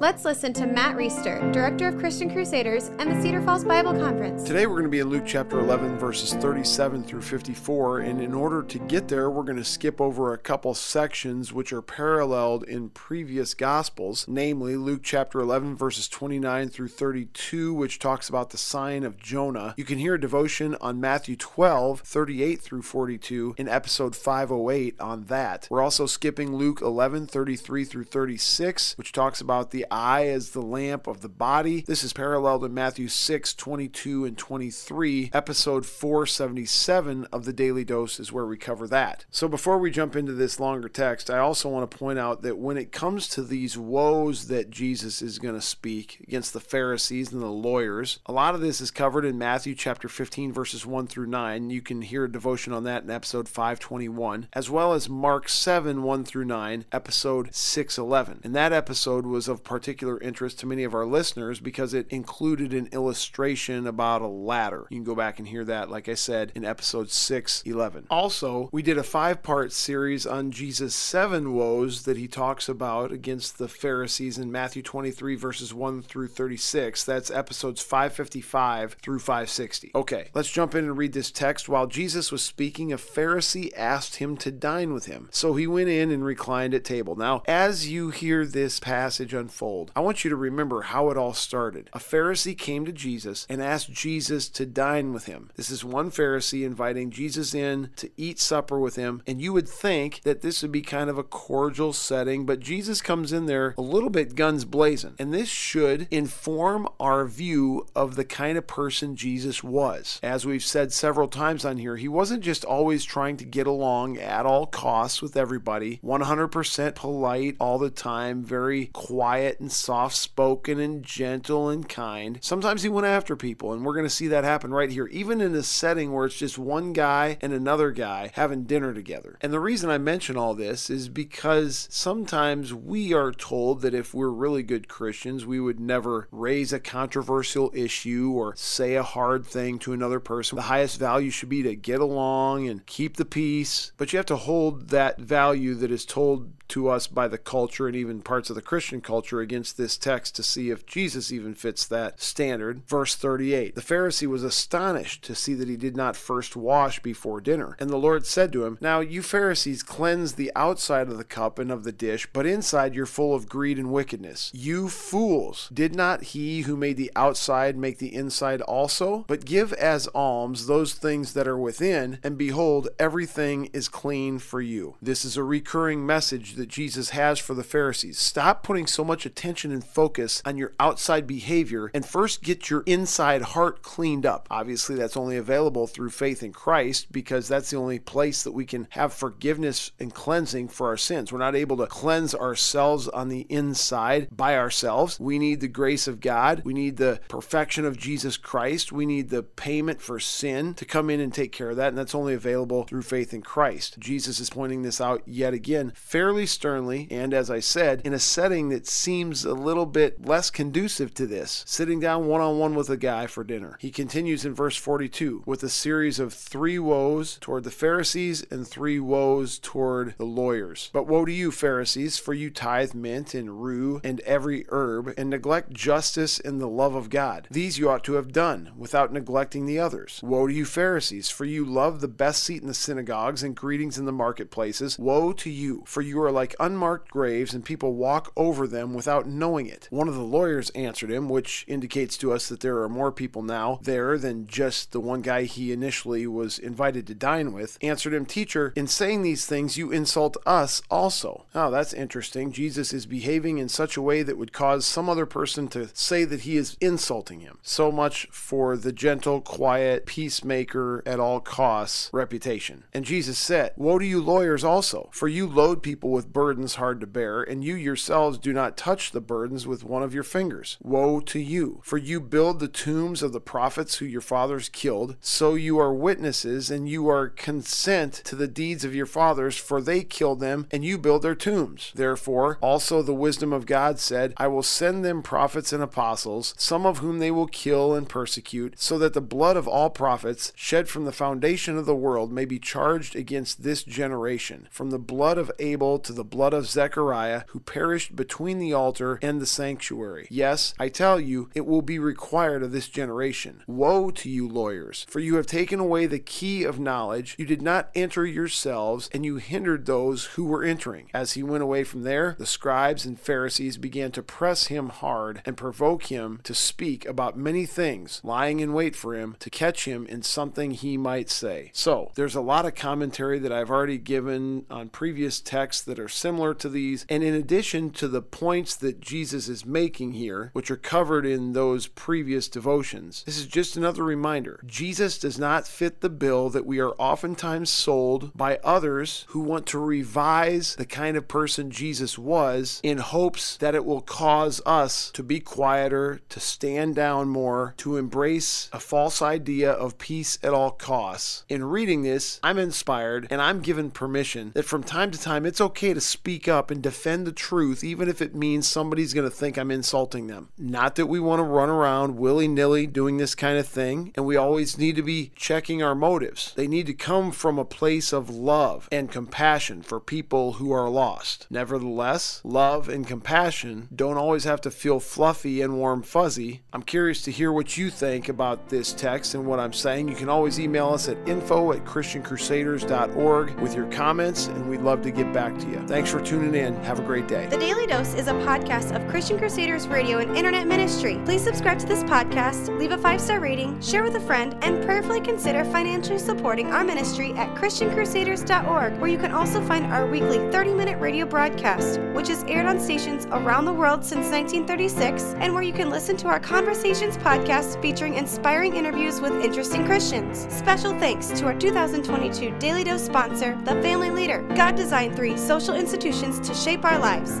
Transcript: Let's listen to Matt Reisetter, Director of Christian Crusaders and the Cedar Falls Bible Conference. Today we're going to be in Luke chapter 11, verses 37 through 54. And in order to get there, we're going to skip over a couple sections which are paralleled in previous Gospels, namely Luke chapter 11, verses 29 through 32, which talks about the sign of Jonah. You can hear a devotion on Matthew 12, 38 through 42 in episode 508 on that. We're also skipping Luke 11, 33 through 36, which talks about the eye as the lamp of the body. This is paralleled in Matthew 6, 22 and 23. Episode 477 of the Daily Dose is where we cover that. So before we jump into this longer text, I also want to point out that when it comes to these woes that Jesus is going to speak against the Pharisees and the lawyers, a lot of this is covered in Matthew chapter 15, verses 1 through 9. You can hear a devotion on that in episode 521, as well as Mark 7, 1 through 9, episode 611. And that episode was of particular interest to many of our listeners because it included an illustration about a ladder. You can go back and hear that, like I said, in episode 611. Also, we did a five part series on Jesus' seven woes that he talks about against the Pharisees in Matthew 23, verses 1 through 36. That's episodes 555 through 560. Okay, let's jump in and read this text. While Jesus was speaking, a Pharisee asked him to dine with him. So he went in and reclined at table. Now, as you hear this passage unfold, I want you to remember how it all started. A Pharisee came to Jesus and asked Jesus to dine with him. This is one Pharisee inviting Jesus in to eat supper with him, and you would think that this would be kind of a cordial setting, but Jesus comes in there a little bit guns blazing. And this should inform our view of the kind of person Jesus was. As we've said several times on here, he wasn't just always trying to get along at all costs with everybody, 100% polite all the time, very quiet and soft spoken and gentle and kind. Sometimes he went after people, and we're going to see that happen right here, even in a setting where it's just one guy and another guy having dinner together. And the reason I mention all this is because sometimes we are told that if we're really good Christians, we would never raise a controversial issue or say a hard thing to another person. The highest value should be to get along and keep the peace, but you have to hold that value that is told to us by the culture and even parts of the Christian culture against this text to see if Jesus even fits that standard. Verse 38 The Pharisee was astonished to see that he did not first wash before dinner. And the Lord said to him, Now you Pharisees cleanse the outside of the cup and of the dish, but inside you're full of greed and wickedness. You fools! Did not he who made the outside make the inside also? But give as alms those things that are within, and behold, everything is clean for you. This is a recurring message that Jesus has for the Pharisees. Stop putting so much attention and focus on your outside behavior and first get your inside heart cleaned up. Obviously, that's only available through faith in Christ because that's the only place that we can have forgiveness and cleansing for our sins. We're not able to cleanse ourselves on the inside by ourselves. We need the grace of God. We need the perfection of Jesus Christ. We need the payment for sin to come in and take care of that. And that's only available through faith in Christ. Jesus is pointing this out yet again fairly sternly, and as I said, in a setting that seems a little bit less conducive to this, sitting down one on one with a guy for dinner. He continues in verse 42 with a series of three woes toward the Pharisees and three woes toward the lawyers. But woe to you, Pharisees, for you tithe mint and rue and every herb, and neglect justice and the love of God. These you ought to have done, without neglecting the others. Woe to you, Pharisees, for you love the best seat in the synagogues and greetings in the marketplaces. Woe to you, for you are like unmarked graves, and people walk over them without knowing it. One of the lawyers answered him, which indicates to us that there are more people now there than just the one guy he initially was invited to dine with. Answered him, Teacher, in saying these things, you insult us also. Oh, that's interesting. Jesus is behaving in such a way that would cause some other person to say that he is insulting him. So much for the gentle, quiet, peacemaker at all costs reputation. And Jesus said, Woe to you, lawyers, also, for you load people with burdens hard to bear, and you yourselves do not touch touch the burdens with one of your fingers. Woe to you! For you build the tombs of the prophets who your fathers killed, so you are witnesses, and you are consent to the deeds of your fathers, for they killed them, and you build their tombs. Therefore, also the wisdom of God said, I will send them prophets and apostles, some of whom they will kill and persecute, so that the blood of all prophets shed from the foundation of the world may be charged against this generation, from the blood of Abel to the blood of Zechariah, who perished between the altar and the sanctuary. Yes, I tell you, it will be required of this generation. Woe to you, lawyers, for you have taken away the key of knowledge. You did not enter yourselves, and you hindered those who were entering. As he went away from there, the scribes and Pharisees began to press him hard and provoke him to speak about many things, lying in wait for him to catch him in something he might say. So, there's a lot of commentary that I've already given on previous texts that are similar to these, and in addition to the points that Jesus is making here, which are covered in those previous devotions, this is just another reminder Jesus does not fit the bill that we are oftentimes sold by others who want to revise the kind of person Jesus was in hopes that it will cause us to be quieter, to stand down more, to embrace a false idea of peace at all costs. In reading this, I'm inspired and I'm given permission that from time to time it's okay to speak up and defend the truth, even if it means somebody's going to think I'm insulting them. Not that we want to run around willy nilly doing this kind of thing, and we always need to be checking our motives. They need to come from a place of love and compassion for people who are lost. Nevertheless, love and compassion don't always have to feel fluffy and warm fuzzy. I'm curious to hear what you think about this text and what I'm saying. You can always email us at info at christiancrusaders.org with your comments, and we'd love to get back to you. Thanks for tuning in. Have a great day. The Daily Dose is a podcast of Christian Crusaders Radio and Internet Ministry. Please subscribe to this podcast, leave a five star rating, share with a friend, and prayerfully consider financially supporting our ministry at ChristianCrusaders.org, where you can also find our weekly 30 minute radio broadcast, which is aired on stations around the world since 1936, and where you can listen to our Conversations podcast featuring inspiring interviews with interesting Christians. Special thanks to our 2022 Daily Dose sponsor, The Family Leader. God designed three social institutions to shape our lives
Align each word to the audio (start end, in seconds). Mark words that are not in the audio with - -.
Let's 0.00 0.24
listen 0.24 0.52
to 0.52 0.64
Matt 0.64 0.96
Reisetter, 0.96 1.52
Director 1.52 1.88
of 1.88 1.98
Christian 1.98 2.30
Crusaders 2.30 2.92
and 3.00 3.10
the 3.10 3.20
Cedar 3.20 3.42
Falls 3.42 3.64
Bible 3.64 3.94
Conference. 3.94 4.44
Today 4.44 4.64
we're 4.64 4.74
going 4.74 4.84
to 4.84 4.90
be 4.90 5.00
in 5.00 5.08
Luke 5.08 5.24
chapter 5.26 5.58
11, 5.58 5.98
verses 5.98 6.34
37 6.34 7.02
through 7.02 7.22
54. 7.22 7.98
And 7.98 8.20
in 8.20 8.32
order 8.32 8.62
to 8.62 8.78
get 8.78 9.08
there, 9.08 9.28
we're 9.28 9.42
going 9.42 9.56
to 9.56 9.64
skip 9.64 10.00
over 10.00 10.32
a 10.32 10.38
couple 10.38 10.72
sections 10.74 11.52
which 11.52 11.72
are 11.72 11.82
paralleled 11.82 12.62
in 12.62 12.90
previous 12.90 13.54
Gospels, 13.54 14.24
namely 14.28 14.76
Luke 14.76 15.00
chapter 15.02 15.40
11, 15.40 15.74
verses 15.74 16.06
29 16.06 16.68
through 16.68 16.86
32, 16.86 17.74
which 17.74 17.98
talks 17.98 18.28
about 18.28 18.50
the 18.50 18.56
sign 18.56 19.02
of 19.02 19.18
Jonah. 19.18 19.74
You 19.76 19.84
can 19.84 19.98
hear 19.98 20.14
a 20.14 20.20
devotion 20.20 20.76
on 20.80 21.00
Matthew 21.00 21.34
12, 21.34 22.02
38 22.02 22.62
through 22.62 22.82
42 22.82 23.56
in 23.58 23.66
episode 23.66 24.14
508 24.14 25.00
on 25.00 25.24
that. 25.24 25.66
We're 25.68 25.82
also 25.82 26.06
skipping 26.06 26.54
Luke 26.54 26.80
11, 26.80 27.26
33 27.26 27.84
through 27.84 28.04
36, 28.04 28.96
which 28.96 29.10
talks 29.10 29.40
about 29.40 29.72
the 29.72 29.86
eye 29.90 30.26
as 30.26 30.50
the 30.50 30.62
lamp 30.62 31.06
of 31.06 31.20
the 31.20 31.28
body. 31.28 31.82
This 31.86 32.04
is 32.04 32.12
paralleled 32.12 32.64
in 32.64 32.74
Matthew 32.74 33.08
6, 33.08 33.54
22 33.54 34.24
and 34.24 34.38
23. 34.38 35.30
Episode 35.32 35.86
477 35.86 37.26
of 37.32 37.44
the 37.44 37.52
Daily 37.52 37.84
Dose 37.84 38.20
is 38.20 38.32
where 38.32 38.46
we 38.46 38.56
cover 38.56 38.86
that. 38.88 39.24
So 39.30 39.48
before 39.48 39.78
we 39.78 39.90
jump 39.90 40.16
into 40.16 40.32
this 40.32 40.60
longer 40.60 40.88
text, 40.88 41.30
I 41.30 41.38
also 41.38 41.68
want 41.68 41.90
to 41.90 41.98
point 41.98 42.18
out 42.18 42.42
that 42.42 42.58
when 42.58 42.76
it 42.76 42.92
comes 42.92 43.28
to 43.30 43.42
these 43.42 43.76
woes 43.76 44.48
that 44.48 44.70
Jesus 44.70 45.22
is 45.22 45.38
going 45.38 45.54
to 45.54 45.60
speak 45.60 46.20
against 46.26 46.52
the 46.52 46.60
Pharisees 46.60 47.32
and 47.32 47.42
the 47.42 47.46
lawyers, 47.46 48.18
a 48.26 48.32
lot 48.32 48.54
of 48.54 48.60
this 48.60 48.80
is 48.80 48.90
covered 48.90 49.24
in 49.24 49.38
Matthew 49.38 49.74
chapter 49.74 50.08
15, 50.08 50.52
verses 50.52 50.86
1 50.86 51.06
through 51.06 51.26
9. 51.26 51.70
You 51.70 51.82
can 51.82 52.02
hear 52.02 52.24
a 52.24 52.32
devotion 52.32 52.72
on 52.72 52.84
that 52.84 53.04
in 53.04 53.10
episode 53.10 53.48
521, 53.48 54.48
as 54.52 54.70
well 54.70 54.92
as 54.92 55.08
Mark 55.08 55.48
7, 55.48 56.02
1 56.02 56.24
through 56.24 56.44
9, 56.44 56.84
episode 56.92 57.54
611. 57.54 58.40
And 58.44 58.54
that 58.54 58.72
episode 58.72 59.26
was 59.26 59.48
of 59.48 59.64
particular 59.78 60.20
interest 60.20 60.58
to 60.58 60.66
many 60.66 60.82
of 60.82 60.92
our 60.92 61.06
listeners 61.06 61.60
because 61.60 61.94
it 61.94 62.04
included 62.10 62.74
an 62.74 62.88
illustration 62.90 63.86
about 63.86 64.20
a 64.20 64.26
ladder. 64.26 64.88
You 64.90 64.96
can 64.96 65.04
go 65.04 65.14
back 65.14 65.38
and 65.38 65.46
hear 65.46 65.64
that, 65.66 65.88
like 65.88 66.08
I 66.08 66.14
said, 66.14 66.50
in 66.56 66.64
episode 66.64 67.12
611. 67.12 68.08
Also, 68.10 68.68
we 68.72 68.82
did 68.82 68.98
a 68.98 69.04
five 69.04 69.40
part 69.40 69.72
series 69.72 70.26
on 70.26 70.50
Jesus' 70.50 70.96
seven 70.96 71.54
woes 71.54 72.02
that 72.02 72.16
he 72.16 72.26
talks 72.26 72.68
about 72.68 73.12
against 73.12 73.58
the 73.58 73.68
Pharisees 73.68 74.36
in 74.36 74.50
Matthew 74.50 74.82
23, 74.82 75.36
verses 75.36 75.72
1 75.72 76.02
through 76.02 76.26
36. 76.26 77.04
That's 77.04 77.30
episodes 77.30 77.80
555 77.80 78.96
through 79.00 79.20
560. 79.20 79.92
Okay, 79.94 80.28
let's 80.34 80.50
jump 80.50 80.74
in 80.74 80.86
and 80.86 80.98
read 80.98 81.12
this 81.12 81.30
text. 81.30 81.68
While 81.68 81.86
Jesus 81.86 82.32
was 82.32 82.42
speaking, 82.42 82.92
a 82.92 82.96
Pharisee 82.96 83.70
asked 83.76 84.16
him 84.16 84.36
to 84.38 84.50
dine 84.50 84.92
with 84.92 85.06
him. 85.06 85.28
So 85.30 85.54
he 85.54 85.68
went 85.68 85.88
in 85.88 86.10
and 86.10 86.24
reclined 86.24 86.74
at 86.74 86.84
table. 86.84 87.14
Now, 87.14 87.44
as 87.46 87.88
you 87.88 88.10
hear 88.10 88.44
this 88.44 88.80
passage 88.80 89.32
unfold, 89.32 89.67
I 89.94 90.00
want 90.00 90.24
you 90.24 90.30
to 90.30 90.36
remember 90.36 90.82
how 90.82 91.10
it 91.10 91.16
all 91.16 91.34
started. 91.34 91.90
A 91.92 91.98
Pharisee 91.98 92.56
came 92.56 92.84
to 92.86 92.92
Jesus 92.92 93.46
and 93.50 93.62
asked 93.62 93.92
Jesus 93.92 94.48
to 94.50 94.64
dine 94.64 95.12
with 95.12 95.26
him. 95.26 95.50
This 95.56 95.70
is 95.70 95.84
one 95.84 96.10
Pharisee 96.10 96.64
inviting 96.64 97.10
Jesus 97.10 97.54
in 97.54 97.90
to 97.96 98.10
eat 98.16 98.38
supper 98.38 98.78
with 98.78 98.96
him, 98.96 99.22
and 99.26 99.42
you 99.42 99.52
would 99.52 99.68
think 99.68 100.22
that 100.22 100.40
this 100.40 100.62
would 100.62 100.72
be 100.72 100.82
kind 100.82 101.10
of 101.10 101.18
a 101.18 101.22
cordial 101.22 101.92
setting, 101.92 102.46
but 102.46 102.60
Jesus 102.60 103.02
comes 103.02 103.32
in 103.32 103.46
there 103.46 103.74
a 103.76 103.82
little 103.82 104.10
bit 104.10 104.34
guns 104.34 104.64
blazing. 104.64 105.14
And 105.18 105.34
this 105.34 105.48
should 105.48 106.08
inform 106.10 106.88
our 106.98 107.26
view 107.26 107.86
of 107.94 108.16
the 108.16 108.24
kind 108.24 108.56
of 108.56 108.66
person 108.66 109.16
Jesus 109.16 109.62
was. 109.62 110.18
As 110.22 110.46
we've 110.46 110.64
said 110.64 110.92
several 110.92 111.28
times 111.28 111.64
on 111.64 111.78
here, 111.78 111.96
he 111.96 112.08
wasn't 112.08 112.42
just 112.42 112.64
always 112.64 113.04
trying 113.04 113.36
to 113.38 113.44
get 113.44 113.66
along 113.66 114.18
at 114.18 114.46
all 114.46 114.66
costs 114.66 115.20
with 115.20 115.36
everybody, 115.36 116.00
100% 116.04 116.94
polite 116.94 117.56
all 117.60 117.78
the 117.78 117.90
time, 117.90 118.42
very 118.42 118.86
quiet 118.86 119.57
and 119.60 119.72
soft 119.72 120.16
spoken 120.16 120.78
and 120.80 121.02
gentle 121.02 121.68
and 121.68 121.88
kind. 121.88 122.38
Sometimes 122.42 122.82
he 122.82 122.88
went 122.88 123.06
after 123.06 123.36
people, 123.36 123.72
and 123.72 123.84
we're 123.84 123.94
going 123.94 124.04
to 124.04 124.10
see 124.10 124.28
that 124.28 124.44
happen 124.44 124.72
right 124.72 124.90
here, 124.90 125.06
even 125.08 125.40
in 125.40 125.54
a 125.54 125.62
setting 125.62 126.12
where 126.12 126.26
it's 126.26 126.38
just 126.38 126.58
one 126.58 126.92
guy 126.92 127.38
and 127.40 127.52
another 127.52 127.90
guy 127.90 128.30
having 128.34 128.64
dinner 128.64 128.94
together. 128.94 129.38
And 129.40 129.52
the 129.52 129.60
reason 129.60 129.90
I 129.90 129.98
mention 129.98 130.36
all 130.36 130.54
this 130.54 130.90
is 130.90 131.08
because 131.08 131.88
sometimes 131.90 132.72
we 132.74 133.12
are 133.12 133.32
told 133.32 133.80
that 133.82 133.94
if 133.94 134.14
we're 134.14 134.28
really 134.28 134.62
good 134.62 134.88
Christians, 134.88 135.46
we 135.46 135.60
would 135.60 135.80
never 135.80 136.28
raise 136.30 136.72
a 136.72 136.80
controversial 136.80 137.70
issue 137.74 138.32
or 138.34 138.54
say 138.56 138.94
a 138.94 139.02
hard 139.02 139.46
thing 139.46 139.78
to 139.80 139.92
another 139.92 140.20
person. 140.20 140.56
The 140.56 140.62
highest 140.62 140.98
value 140.98 141.30
should 141.30 141.48
be 141.48 141.62
to 141.62 141.74
get 141.74 142.00
along 142.00 142.68
and 142.68 142.86
keep 142.86 143.16
the 143.16 143.24
peace, 143.24 143.92
but 143.96 144.12
you 144.12 144.16
have 144.16 144.26
to 144.26 144.36
hold 144.36 144.88
that 144.90 145.18
value 145.18 145.74
that 145.74 145.90
is 145.90 146.04
told 146.04 146.52
to 146.68 146.88
us 146.88 147.06
by 147.06 147.28
the 147.28 147.38
culture 147.38 147.86
and 147.86 147.96
even 147.96 148.20
parts 148.20 148.50
of 148.50 148.56
the 148.56 148.62
Christian 148.62 149.00
culture 149.00 149.40
against 149.48 149.78
this 149.78 149.96
text 149.96 150.36
to 150.36 150.42
see 150.42 150.68
if 150.68 150.84
Jesus 150.84 151.32
even 151.32 151.54
fits 151.54 151.86
that 151.86 152.20
standard. 152.20 152.82
Verse 152.86 153.14
38 153.14 153.74
The 153.74 153.80
Pharisee 153.80 154.26
was 154.26 154.44
astonished 154.44 155.24
to 155.24 155.34
see 155.34 155.54
that 155.54 155.70
he 155.70 155.76
did 155.76 155.96
not 155.96 156.16
first 156.16 156.54
wash 156.54 157.00
before 157.00 157.40
dinner. 157.40 157.74
And 157.80 157.88
the 157.88 157.96
Lord 157.96 158.26
said 158.26 158.52
to 158.52 158.66
him, 158.66 158.76
Now 158.82 159.00
you 159.00 159.22
Pharisees 159.22 159.82
cleanse 159.82 160.34
the 160.34 160.52
outside 160.54 161.08
of 161.08 161.16
the 161.16 161.24
cup 161.24 161.58
and 161.58 161.70
of 161.70 161.84
the 161.84 161.92
dish, 161.92 162.28
but 162.34 162.44
inside 162.44 162.94
you're 162.94 163.06
full 163.06 163.34
of 163.34 163.48
greed 163.48 163.78
and 163.78 163.90
wickedness. 163.90 164.50
You 164.54 164.90
fools! 164.90 165.70
Did 165.72 165.94
not 165.94 166.24
he 166.24 166.62
who 166.62 166.76
made 166.76 166.98
the 166.98 167.12
outside 167.16 167.74
make 167.74 167.96
the 167.96 168.14
inside 168.14 168.60
also? 168.60 169.24
But 169.28 169.46
give 169.46 169.72
as 169.72 170.08
alms 170.08 170.66
those 170.66 170.92
things 170.92 171.32
that 171.32 171.48
are 171.48 171.56
within, 171.56 172.18
and 172.22 172.36
behold, 172.36 172.88
everything 172.98 173.70
is 173.72 173.88
clean 173.88 174.38
for 174.40 174.60
you. 174.60 174.96
This 175.00 175.24
is 175.24 175.38
a 175.38 175.42
recurring 175.42 176.04
message 176.04 176.56
that 176.56 176.68
Jesus 176.68 177.10
has 177.10 177.38
for 177.38 177.54
the 177.54 177.64
Pharisees. 177.64 178.18
Stop 178.18 178.62
putting 178.62 178.86
so 178.86 179.04
much 179.04 179.24
attention 179.28 179.70
and 179.70 179.84
focus 179.84 180.42
on 180.44 180.56
your 180.56 180.72
outside 180.80 181.26
behavior 181.26 181.90
and 181.94 182.04
first 182.04 182.42
get 182.42 182.68
your 182.68 182.82
inside 182.86 183.42
heart 183.42 183.82
cleaned 183.82 184.26
up. 184.26 184.48
Obviously, 184.50 184.96
that's 184.96 185.16
only 185.16 185.36
available 185.36 185.86
through 185.86 186.10
faith 186.10 186.42
in 186.42 186.52
Christ 186.52 187.12
because 187.12 187.46
that's 187.46 187.70
the 187.70 187.76
only 187.76 188.00
place 188.00 188.42
that 188.42 188.52
we 188.52 188.64
can 188.64 188.88
have 188.90 189.12
forgiveness 189.12 189.92
and 190.00 190.12
cleansing 190.12 190.68
for 190.68 190.88
our 190.88 190.96
sins. 190.96 191.32
We're 191.32 191.38
not 191.38 191.54
able 191.54 191.76
to 191.76 191.86
cleanse 191.86 192.34
ourselves 192.34 193.06
on 193.08 193.28
the 193.28 193.46
inside 193.48 194.28
by 194.36 194.56
ourselves. 194.56 195.20
We 195.20 195.38
need 195.38 195.60
the 195.60 195.68
grace 195.68 196.08
of 196.08 196.20
God. 196.20 196.62
We 196.64 196.74
need 196.74 196.96
the 196.96 197.20
perfection 197.28 197.84
of 197.84 197.96
Jesus 197.96 198.36
Christ. 198.36 198.90
We 198.90 199.06
need 199.06 199.28
the 199.28 199.42
payment 199.42 200.00
for 200.00 200.18
sin 200.18 200.74
to 200.74 200.84
come 200.84 201.10
in 201.10 201.20
and 201.20 201.32
take 201.32 201.52
care 201.52 201.70
of 201.70 201.76
that. 201.76 201.88
And 201.88 201.98
that's 201.98 202.14
only 202.14 202.34
available 202.34 202.84
through 202.84 203.02
faith 203.02 203.34
in 203.34 203.42
Christ. 203.42 203.98
Jesus 203.98 204.40
is 204.40 204.50
pointing 204.50 204.82
this 204.82 205.00
out 205.00 205.22
yet 205.26 205.52
again 205.52 205.92
fairly 205.94 206.46
sternly, 206.46 207.06
and 207.10 207.34
as 207.34 207.50
I 207.50 207.60
said, 207.60 208.00
in 208.04 208.14
a 208.14 208.18
setting 208.18 208.70
that 208.70 208.86
seems 208.86 209.17
a 209.26 209.52
little 209.52 209.86
bit 209.86 210.24
less 210.24 210.50
conducive 210.50 211.12
to 211.14 211.26
this, 211.26 211.64
sitting 211.66 212.00
down 212.00 212.26
one 212.26 212.40
on 212.40 212.58
one 212.58 212.74
with 212.74 212.88
a 212.90 212.96
guy 212.96 213.26
for 213.26 213.44
dinner. 213.44 213.76
He 213.80 213.90
continues 213.90 214.44
in 214.44 214.54
verse 214.54 214.76
42 214.76 215.42
with 215.46 215.62
a 215.62 215.68
series 215.68 216.18
of 216.18 216.32
three 216.32 216.78
woes 216.78 217.38
toward 217.40 217.64
the 217.64 217.70
Pharisees 217.70 218.44
and 218.50 218.66
three 218.66 219.00
woes 219.00 219.58
toward 219.58 220.14
the 220.18 220.24
lawyers. 220.24 220.90
But 220.92 221.06
woe 221.06 221.24
to 221.24 221.32
you, 221.32 221.50
Pharisees, 221.50 222.18
for 222.18 222.34
you 222.34 222.50
tithe 222.50 222.94
mint 222.94 223.34
and 223.34 223.62
rue 223.62 224.00
and 224.04 224.20
every 224.20 224.64
herb, 224.68 225.14
and 225.16 225.30
neglect 225.30 225.70
justice 225.70 226.38
and 226.38 226.60
the 226.60 226.68
love 226.68 226.94
of 226.94 227.10
God. 227.10 227.48
These 227.50 227.78
you 227.78 227.88
ought 227.90 228.04
to 228.04 228.14
have 228.14 228.32
done, 228.32 228.72
without 228.76 229.12
neglecting 229.12 229.66
the 229.66 229.78
others. 229.78 230.20
Woe 230.22 230.46
to 230.46 230.52
you, 230.52 230.64
Pharisees, 230.64 231.30
for 231.30 231.44
you 231.44 231.64
love 231.64 232.00
the 232.00 232.08
best 232.08 232.44
seat 232.44 232.62
in 232.62 232.68
the 232.68 232.74
synagogues 232.74 233.42
and 233.42 233.56
greetings 233.56 233.98
in 233.98 234.04
the 234.04 234.12
marketplaces. 234.12 234.98
Woe 234.98 235.32
to 235.32 235.50
you, 235.50 235.82
for 235.86 236.02
you 236.02 236.20
are 236.22 236.30
like 236.30 236.54
unmarked 236.60 237.10
graves, 237.10 237.54
and 237.54 237.64
people 237.64 237.94
walk 237.94 238.32
over 238.36 238.66
them 238.66 238.94
without 238.94 239.07
knowing 239.26 239.66
it. 239.66 239.88
One 239.90 240.08
of 240.08 240.14
the 240.14 240.22
lawyers 240.22 240.70
answered 240.70 241.10
him, 241.10 241.28
which 241.28 241.64
indicates 241.66 242.16
to 242.18 242.32
us 242.32 242.48
that 242.48 242.60
there 242.60 242.78
are 242.82 242.88
more 242.88 243.12
people 243.12 243.42
now 243.42 243.80
there 243.82 244.18
than 244.18 244.46
just 244.46 244.92
the 244.92 245.00
one 245.00 245.22
guy 245.22 245.44
he 245.44 245.72
initially 245.72 246.26
was 246.26 246.58
invited 246.58 247.06
to 247.06 247.14
dine 247.14 247.52
with. 247.52 247.78
Answered 247.82 248.14
him, 248.14 248.26
Teacher, 248.26 248.72
in 248.76 248.86
saying 248.86 249.22
these 249.22 249.46
things, 249.46 249.76
you 249.76 249.90
insult 249.90 250.36
us 250.46 250.82
also. 250.90 251.46
Oh, 251.54 251.70
that's 251.70 251.92
interesting. 251.92 252.52
Jesus 252.52 252.92
is 252.92 253.06
behaving 253.06 253.58
in 253.58 253.68
such 253.68 253.96
a 253.96 254.02
way 254.02 254.22
that 254.22 254.38
would 254.38 254.52
cause 254.52 254.86
some 254.86 255.08
other 255.08 255.26
person 255.26 255.68
to 255.68 255.88
say 255.94 256.24
that 256.24 256.40
he 256.40 256.56
is 256.56 256.76
insulting 256.80 257.40
him. 257.40 257.58
So 257.62 257.90
much 257.90 258.28
for 258.30 258.76
the 258.76 258.92
gentle, 258.92 259.40
quiet, 259.40 260.06
peacemaker 260.06 261.02
at 261.06 261.20
all 261.20 261.40
costs 261.40 262.10
reputation. 262.12 262.84
And 262.92 263.04
Jesus 263.04 263.38
said, 263.38 263.72
Woe 263.76 263.98
to 263.98 264.06
you, 264.06 264.20
lawyers, 264.20 264.64
also, 264.64 265.08
for 265.12 265.28
you 265.28 265.46
load 265.46 265.82
people 265.82 266.10
with 266.10 266.32
burdens 266.32 266.76
hard 266.76 267.00
to 267.00 267.06
bear, 267.06 267.42
and 267.42 267.64
you 267.64 267.74
yourselves 267.74 268.38
do 268.38 268.52
not 268.52 268.76
touch 268.76 268.97
touch 268.98 269.12
the 269.12 269.20
burdens 269.20 269.64
with 269.64 269.84
one 269.84 270.02
of 270.02 270.12
your 270.12 270.24
fingers. 270.24 270.76
Woe 270.82 271.20
to 271.20 271.38
you! 271.38 271.80
For 271.84 271.98
you 271.98 272.20
build 272.20 272.58
the 272.58 272.66
tombs 272.66 273.22
of 273.22 273.32
the 273.32 273.40
prophets 273.40 273.98
who 273.98 274.04
your 274.04 274.20
fathers 274.20 274.68
killed, 274.68 275.14
so 275.20 275.54
you 275.54 275.78
are 275.78 275.94
witnesses, 275.94 276.68
and 276.68 276.88
you 276.88 277.08
are 277.08 277.28
consent 277.28 278.14
to 278.24 278.34
the 278.34 278.48
deeds 278.48 278.84
of 278.84 278.96
your 278.96 279.06
fathers, 279.06 279.56
for 279.56 279.80
they 279.80 280.02
killed 280.02 280.40
them, 280.40 280.66
and 280.72 280.84
you 280.84 280.98
build 280.98 281.22
their 281.22 281.36
tombs. 281.36 281.92
Therefore, 281.94 282.58
also 282.60 283.00
the 283.00 283.14
wisdom 283.14 283.52
of 283.52 283.66
God 283.66 284.00
said, 284.00 284.34
I 284.36 284.48
will 284.48 284.64
send 284.64 285.04
them 285.04 285.22
prophets 285.22 285.72
and 285.72 285.82
apostles, 285.82 286.54
some 286.58 286.84
of 286.84 286.98
whom 286.98 287.20
they 287.20 287.30
will 287.30 287.46
kill 287.46 287.94
and 287.94 288.08
persecute, 288.08 288.80
so 288.80 288.98
that 288.98 289.14
the 289.14 289.20
blood 289.20 289.56
of 289.56 289.68
all 289.68 289.90
prophets 289.90 290.52
shed 290.56 290.88
from 290.88 291.04
the 291.04 291.12
foundation 291.12 291.78
of 291.78 291.86
the 291.86 291.94
world 291.94 292.32
may 292.32 292.44
be 292.44 292.58
charged 292.58 293.14
against 293.14 293.62
this 293.62 293.84
generation, 293.84 294.66
from 294.72 294.90
the 294.90 294.98
blood 294.98 295.38
of 295.38 295.52
Abel 295.60 296.00
to 296.00 296.12
the 296.12 296.24
blood 296.24 296.52
of 296.52 296.66
Zechariah, 296.66 297.42
who 297.48 297.60
perished 297.60 298.16
between 298.16 298.58
the 298.58 298.72
altar 298.72 298.87
and 299.22 299.40
the 299.40 299.46
sanctuary. 299.46 300.26
Yes, 300.30 300.74
I 300.78 300.88
tell 300.88 301.20
you, 301.20 301.50
it 301.54 301.66
will 301.66 301.82
be 301.82 301.98
required 301.98 302.62
of 302.62 302.72
this 302.72 302.88
generation. 302.88 303.62
Woe 303.66 304.10
to 304.10 304.28
you, 304.28 304.48
lawyers, 304.48 305.06
for 305.08 305.20
you 305.20 305.36
have 305.36 305.46
taken 305.46 305.80
away 305.80 306.06
the 306.06 306.18
key 306.18 306.64
of 306.64 306.80
knowledge. 306.80 307.34
You 307.38 307.46
did 307.46 307.62
not 307.62 307.90
enter 307.94 308.24
yourselves, 308.26 309.08
and 309.12 309.24
you 309.24 309.36
hindered 309.36 309.86
those 309.86 310.26
who 310.26 310.44
were 310.44 310.64
entering. 310.64 311.10
As 311.12 311.32
he 311.32 311.42
went 311.42 311.62
away 311.62 311.84
from 311.84 312.02
there, 312.02 312.36
the 312.38 312.46
scribes 312.46 313.04
and 313.04 313.18
Pharisees 313.18 313.76
began 313.76 314.10
to 314.12 314.22
press 314.22 314.66
him 314.66 314.88
hard 314.88 315.42
and 315.44 315.56
provoke 315.56 316.04
him 316.04 316.40
to 316.44 316.54
speak 316.54 317.06
about 317.06 317.36
many 317.36 317.66
things, 317.66 318.20
lying 318.24 318.60
in 318.60 318.72
wait 318.72 318.96
for 318.96 319.14
him 319.14 319.36
to 319.40 319.50
catch 319.50 319.84
him 319.84 320.06
in 320.06 320.22
something 320.22 320.70
he 320.70 320.96
might 320.96 321.30
say. 321.30 321.70
So, 321.74 322.12
there's 322.14 322.34
a 322.34 322.40
lot 322.40 322.66
of 322.66 322.74
commentary 322.74 323.38
that 323.38 323.52
I've 323.52 323.70
already 323.70 323.98
given 323.98 324.66
on 324.70 324.88
previous 324.88 325.40
texts 325.40 325.82
that 325.84 325.98
are 325.98 326.08
similar 326.08 326.54
to 326.54 326.68
these, 326.68 327.04
and 327.08 327.22
in 327.22 327.34
addition 327.34 327.90
to 327.90 328.08
the 328.08 328.22
points 328.22 328.76
that 328.80 329.00
Jesus 329.00 329.48
is 329.48 329.66
making 329.66 330.12
here, 330.12 330.50
which 330.52 330.70
are 330.70 330.76
covered 330.76 331.26
in 331.26 331.52
those 331.52 331.86
previous 331.86 332.48
devotions, 332.48 333.22
this 333.24 333.38
is 333.38 333.46
just 333.46 333.76
another 333.76 334.02
reminder 334.02 334.60
Jesus 334.66 335.18
does 335.18 335.38
not 335.38 335.66
fit 335.66 336.00
the 336.00 336.08
bill 336.08 336.50
that 336.50 336.66
we 336.66 336.78
are 336.78 336.94
oftentimes 336.98 337.70
sold 337.70 338.36
by 338.36 338.58
others 338.64 339.24
who 339.28 339.40
want 339.40 339.66
to 339.66 339.78
revise 339.78 340.76
the 340.76 340.86
kind 340.86 341.16
of 341.16 341.28
person 341.28 341.70
Jesus 341.70 342.18
was 342.18 342.80
in 342.82 342.98
hopes 342.98 343.56
that 343.56 343.74
it 343.74 343.84
will 343.84 344.00
cause 344.00 344.60
us 344.66 345.10
to 345.12 345.22
be 345.22 345.40
quieter, 345.40 346.20
to 346.28 346.40
stand 346.40 346.94
down 346.94 347.28
more, 347.28 347.74
to 347.78 347.96
embrace 347.96 348.68
a 348.72 348.80
false 348.80 349.20
idea 349.22 349.70
of 349.70 349.98
peace 349.98 350.38
at 350.42 350.54
all 350.54 350.70
costs. 350.70 351.44
In 351.48 351.64
reading 351.64 352.02
this, 352.02 352.40
I'm 352.42 352.58
inspired 352.58 353.26
and 353.30 353.40
I'm 353.40 353.60
given 353.60 353.90
permission 353.90 354.52
that 354.54 354.64
from 354.64 354.82
time 354.82 355.10
to 355.10 355.20
time 355.20 355.46
it's 355.46 355.60
okay 355.60 355.94
to 355.94 356.00
speak 356.00 356.48
up 356.48 356.70
and 356.70 356.82
defend 356.82 357.26
the 357.26 357.32
truth, 357.32 357.82
even 357.82 358.08
if 358.08 358.20
it 358.22 358.34
means 358.34 358.67
somebody's 358.68 359.14
going 359.14 359.28
to 359.28 359.34
think 359.34 359.56
I'm 359.56 359.70
insulting 359.70 360.26
them. 360.26 360.48
Not 360.58 360.96
that 360.96 361.06
we 361.06 361.20
want 361.20 361.40
to 361.40 361.44
run 361.44 361.68
around 361.68 362.16
willy 362.16 362.48
nilly 362.48 362.86
doing 362.86 363.16
this 363.16 363.34
kind 363.34 363.58
of 363.58 363.66
thing, 363.66 364.12
and 364.14 364.26
we 364.26 364.36
always 364.36 364.78
need 364.78 364.96
to 364.96 365.02
be 365.02 365.32
checking 365.34 365.82
our 365.82 365.94
motives. 365.94 366.52
They 366.56 366.66
need 366.66 366.86
to 366.86 366.94
come 366.94 367.32
from 367.32 367.58
a 367.58 367.64
place 367.64 368.12
of 368.12 368.30
love 368.30 368.88
and 368.92 369.10
compassion 369.10 369.82
for 369.82 370.00
people 370.00 370.54
who 370.54 370.72
are 370.72 370.88
lost. 370.88 371.46
Nevertheless, 371.50 372.40
love 372.44 372.88
and 372.88 373.06
compassion 373.06 373.88
don't 373.94 374.16
always 374.16 374.44
have 374.44 374.60
to 374.62 374.70
feel 374.70 375.00
fluffy 375.00 375.60
and 375.60 375.76
warm 375.76 376.02
fuzzy. 376.02 376.62
I'm 376.72 376.82
curious 376.82 377.22
to 377.22 377.30
hear 377.30 377.52
what 377.52 377.76
you 377.76 377.90
think 377.90 378.28
about 378.28 378.68
this 378.68 378.92
text 378.92 379.34
and 379.34 379.46
what 379.46 379.60
I'm 379.60 379.72
saying. 379.72 380.08
You 380.08 380.14
can 380.14 380.28
always 380.28 380.60
email 380.60 380.90
us 380.90 381.08
at 381.08 381.16
info 381.28 381.72
at 381.72 381.84
christiancrusaders.org 381.84 383.60
with 383.60 383.74
your 383.74 383.86
comments, 383.90 384.46
and 384.46 384.68
we'd 384.68 384.82
love 384.82 385.02
to 385.02 385.10
get 385.10 385.32
back 385.32 385.58
to 385.58 385.66
you. 385.68 385.84
Thanks 385.86 386.10
for 386.10 386.20
tuning 386.20 386.54
in. 386.54 386.74
Have 386.84 386.98
a 386.98 387.02
great 387.02 387.28
day. 387.28 387.46
The 387.46 387.56
Daily 387.56 387.86
Dose 387.86 388.14
is 388.14 388.28
a 388.28 388.34
podcast 388.58 388.94
of 388.94 389.06
Christian 389.08 389.38
Crusaders 389.38 389.86
Radio 389.86 390.18
and 390.18 390.36
Internet 390.36 390.66
Ministry. 390.66 391.20
Please 391.24 391.42
subscribe 391.42 391.78
to 391.78 391.86
this 391.86 392.02
podcast, 392.04 392.76
leave 392.78 392.90
a 392.90 392.98
five 392.98 393.20
star 393.20 393.40
rating, 393.40 393.80
share 393.80 394.02
with 394.02 394.16
a 394.16 394.20
friend, 394.20 394.56
and 394.62 394.84
prayerfully 394.84 395.20
consider 395.20 395.64
financially 395.64 396.18
supporting 396.18 396.72
our 396.72 396.82
ministry 396.84 397.32
at 397.34 397.54
ChristianCrusaders.org, 397.54 398.98
where 398.98 399.10
you 399.10 399.18
can 399.18 399.32
also 399.32 399.64
find 399.64 399.86
our 399.86 400.06
weekly 400.06 400.38
30 400.50 400.74
minute 400.74 400.98
radio 400.98 401.24
broadcast, 401.24 402.00
which 402.14 402.30
is 402.30 402.44
aired 402.44 402.66
on 402.66 402.80
stations 402.80 403.26
around 403.26 403.64
the 403.64 403.72
world 403.72 404.04
since 404.04 404.30
1936, 404.30 405.34
and 405.38 405.54
where 405.54 405.62
you 405.62 405.72
can 405.72 405.90
listen 405.90 406.16
to 406.16 406.26
our 406.26 406.40
Conversations 406.40 407.16
podcast 407.18 407.80
featuring 407.80 408.14
inspiring 408.14 408.74
interviews 408.74 409.20
with 409.20 409.44
interesting 409.44 409.84
Christians. 409.84 410.52
Special 410.52 410.98
thanks 410.98 411.28
to 411.28 411.46
our 411.46 411.54
2022 411.54 412.58
Daily 412.58 412.82
Dose 412.82 413.04
sponsor, 413.04 413.56
The 413.64 413.80
Family 413.82 414.10
Leader. 414.10 414.42
God 414.56 414.74
designed 414.74 415.14
three 415.14 415.36
social 415.36 415.74
institutions 415.74 416.40
to 416.46 416.54
shape 416.54 416.84
our 416.84 416.98
lives 416.98 417.40